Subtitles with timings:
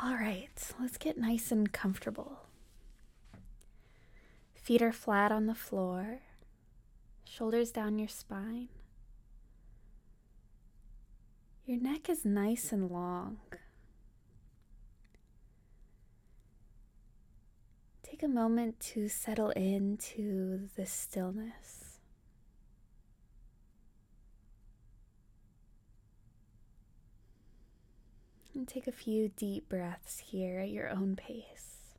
[0.00, 0.48] All right,
[0.80, 2.42] let's get nice and comfortable.
[4.54, 6.20] Feet are flat on the floor,
[7.24, 8.68] shoulders down your spine.
[11.66, 13.38] Your neck is nice and long.
[18.04, 21.77] Take a moment to settle into the stillness.
[28.58, 31.94] And take a few deep breaths here at your own pace.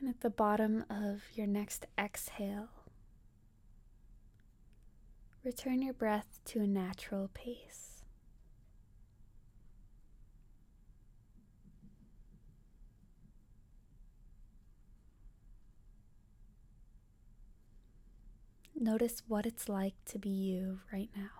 [0.00, 2.68] And at the bottom of your next exhale,
[5.42, 8.02] return your breath to a natural pace.
[18.78, 21.39] Notice what it's like to be you right now.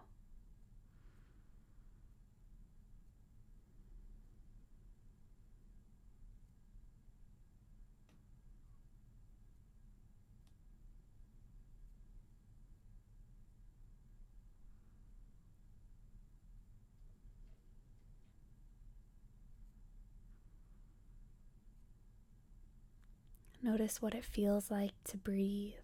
[23.63, 25.75] Notice what it feels like to breathe.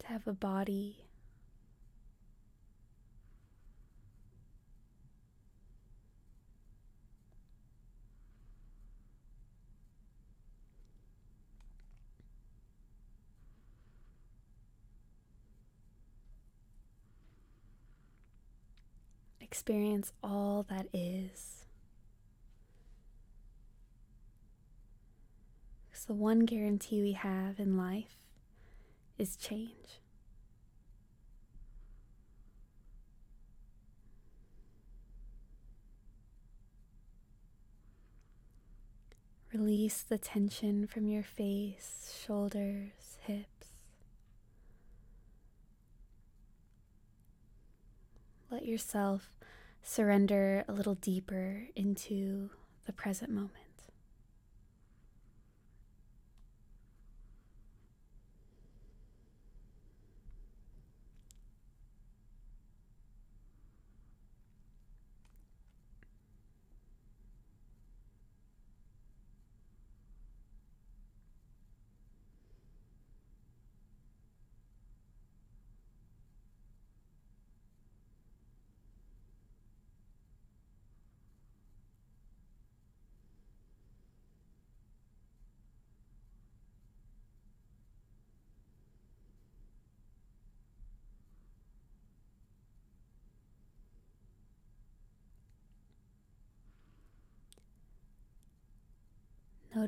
[0.00, 1.04] To have a body.
[19.40, 21.65] Experience all that is.
[26.06, 28.16] The one guarantee we have in life
[29.18, 30.00] is change.
[39.52, 43.68] Release the tension from your face, shoulders, hips.
[48.50, 49.32] Let yourself
[49.82, 52.50] surrender a little deeper into
[52.86, 53.65] the present moment.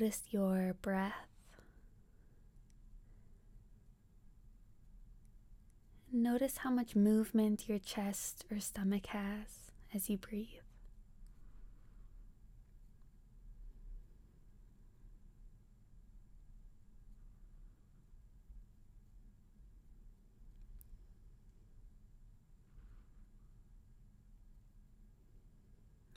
[0.00, 1.26] Notice your breath.
[6.12, 10.46] Notice how much movement your chest or stomach has as you breathe.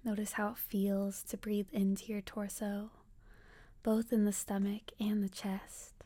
[0.03, 2.91] Notice how it feels to breathe into your torso
[3.83, 6.00] both in the stomach and the chest.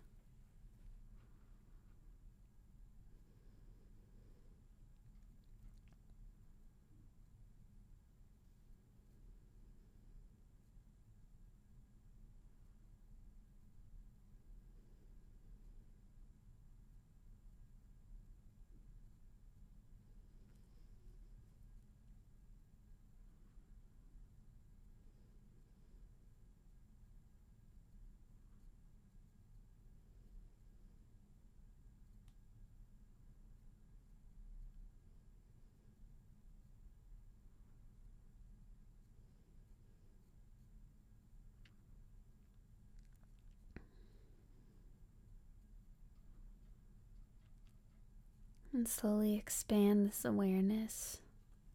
[48.87, 51.17] Slowly expand this awareness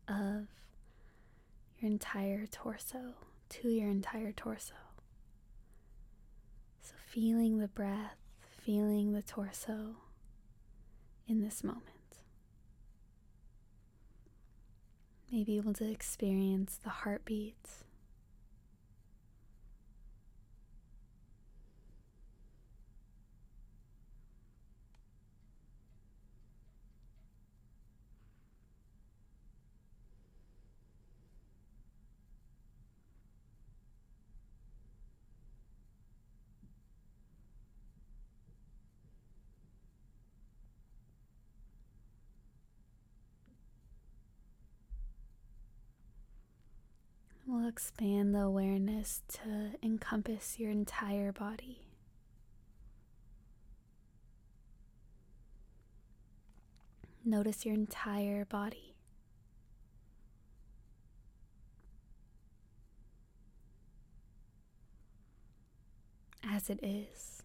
[0.09, 0.47] of
[1.79, 3.15] your entire torso
[3.51, 4.75] to your entire torso.
[6.81, 8.17] So, feeling the breath,
[8.62, 9.97] feeling the torso
[11.27, 11.85] in this moment.
[15.33, 17.57] Maybe able to experience the heartbeat.
[47.71, 51.87] Expand the awareness to encompass your entire body.
[57.25, 58.97] Notice your entire body.
[66.43, 67.40] As it is.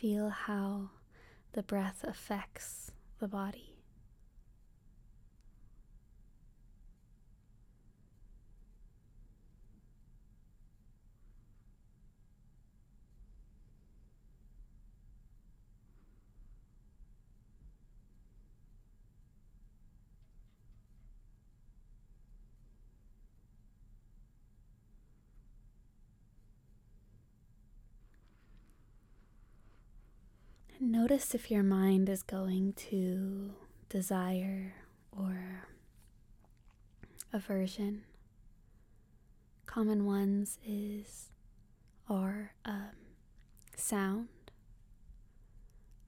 [0.00, 0.88] Feel how
[1.52, 3.69] the breath affects the body.
[30.82, 33.52] Notice if your mind is going to
[33.90, 34.72] desire
[35.12, 35.66] or
[37.34, 38.04] aversion.
[39.66, 41.28] Common ones is
[42.08, 42.92] are um,
[43.76, 44.28] sound,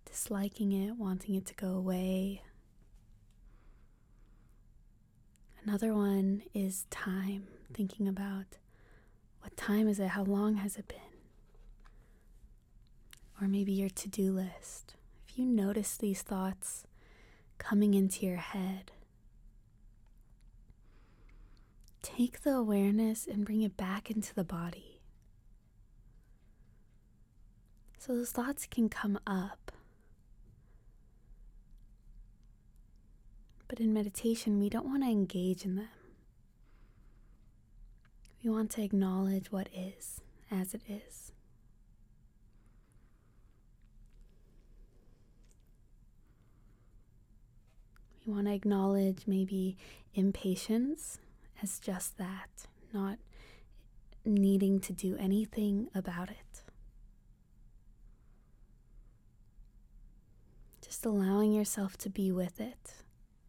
[0.07, 2.41] disliking it, wanting it to go away.
[5.63, 8.57] Another one is time, thinking about
[9.43, 11.12] what time is it, how long has it been
[13.43, 14.95] or maybe your to do list,
[15.29, 16.85] if you notice these thoughts
[17.59, 18.93] coming into your head,
[22.03, 25.01] take the awareness and bring it back into the body.
[27.99, 29.73] So those thoughts can come up.
[33.67, 35.89] But in meditation, we don't want to engage in them.
[38.45, 41.33] We want to acknowledge what is as it is.
[48.25, 49.77] You want to acknowledge maybe
[50.15, 51.19] impatience
[51.61, 53.19] as just that, not
[54.25, 56.63] needing to do anything about it.
[60.85, 62.95] Just allowing yourself to be with it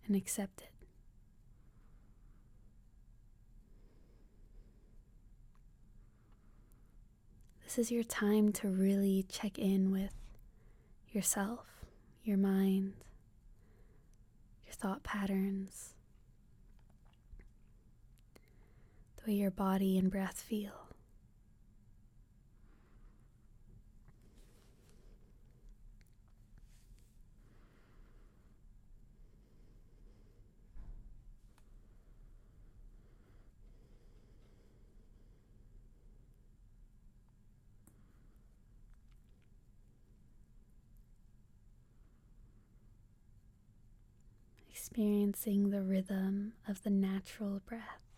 [0.08, 0.70] and accept it.
[7.63, 10.13] This is your time to really check in with
[11.12, 11.65] yourself,
[12.24, 12.94] your mind,
[14.74, 15.94] thought patterns,
[19.18, 20.93] the way your body and breath feel.
[44.94, 48.12] Experiencing the rhythm of the natural breath.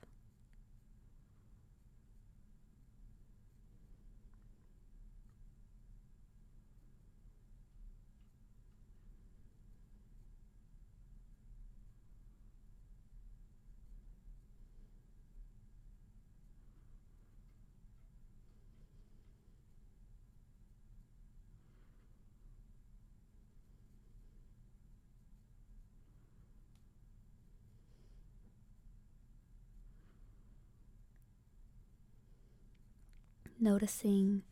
[33.66, 34.44] Noticing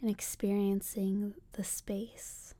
[0.00, 2.52] and experiencing the space.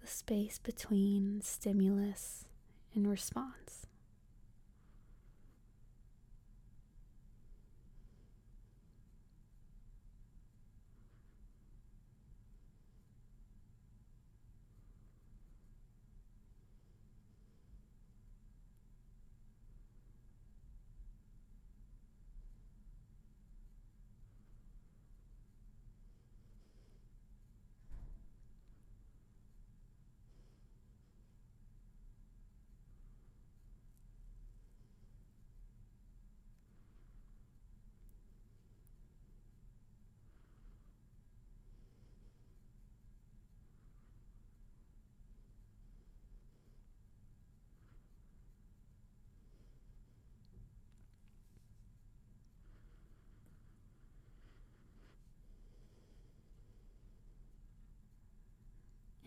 [0.00, 2.44] The space between stimulus
[2.94, 3.85] and response.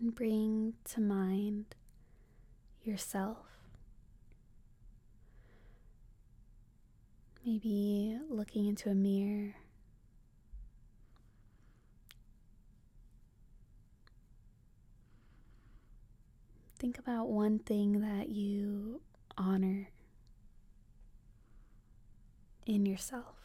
[0.10, 1.76] Bring to mind
[2.84, 3.38] yourself.
[7.46, 9.56] Maybe looking into a mirror.
[16.78, 19.02] Think about one thing that you
[19.38, 19.90] honor
[22.66, 23.36] in yourself,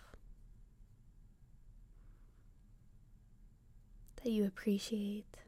[4.23, 5.44] that you appreciate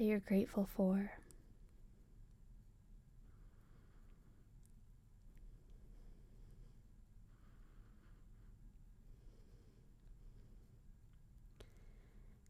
[0.00, 1.12] that you're grateful for.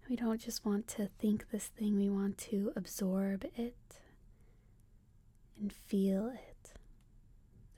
[0.09, 3.75] We don't just want to think this thing, we want to absorb it
[5.61, 6.75] and feel it.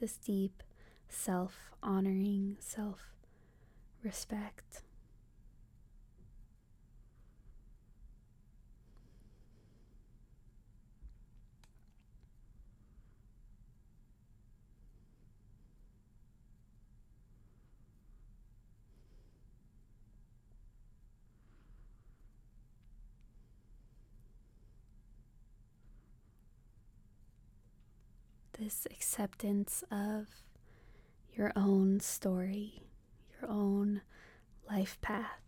[0.01, 0.63] This deep
[1.09, 2.99] self honoring, self
[4.05, 4.83] respect.
[28.63, 30.29] This acceptance of
[31.35, 32.85] your own story,
[33.41, 34.03] your own
[34.71, 35.42] life path.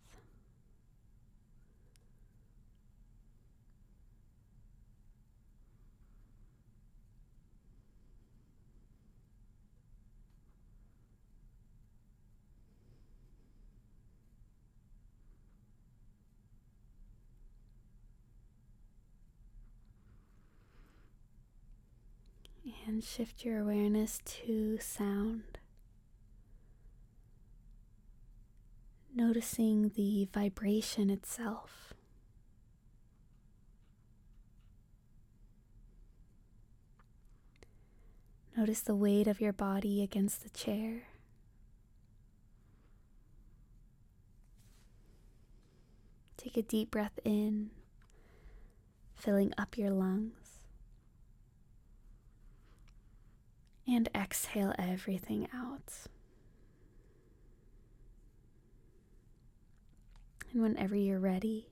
[22.87, 25.57] And shift your awareness to sound.
[29.13, 31.93] Noticing the vibration itself.
[38.57, 41.03] Notice the weight of your body against the chair.
[46.37, 47.71] Take a deep breath in,
[49.15, 50.44] filling up your lungs.
[53.87, 55.93] And exhale everything out.
[60.51, 61.67] And whenever you're ready,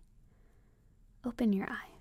[1.26, 1.93] open your eyes.